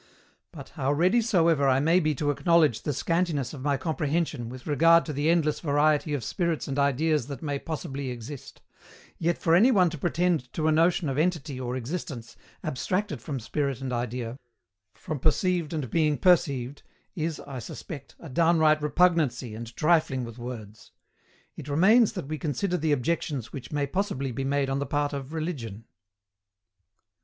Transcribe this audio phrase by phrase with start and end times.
[0.51, 4.65] But, how ready soever I may be to acknowledge the scantiness of my comprehension with
[4.65, 8.61] regard to the endless variety of spirits and ideas that may possibly exist,
[9.19, 13.39] yet for any one to pretend to a notion of Entity or Existence, abstracted from
[13.39, 14.39] spirit and idea,
[14.95, 16.81] from perceived and being perceived,
[17.15, 20.89] is, I suspect, a downright repugnancy and trifling with words.
[21.55, 25.13] It remains that we consider the objections which may possibly be made on the part
[25.13, 25.85] of Religion.